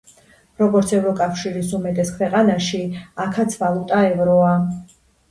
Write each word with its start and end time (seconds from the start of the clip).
როგორც 0.59 0.93
ევროკავშირის 0.99 1.73
უმეტეს 1.79 2.11
ქვეყანაში, 2.15 2.79
აქაც 3.25 3.57
ვალუტა 3.65 4.01
ევროა. 4.07 4.55